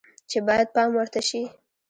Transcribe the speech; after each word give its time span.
چې 0.29 0.37
باید 0.47 0.67
پام 0.75 0.89
ورته 0.95 1.21
شي 1.27 1.41